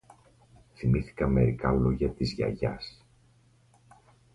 [0.75, 3.03] Θυμήθηκα μερικά λόγια της Γιαγιάς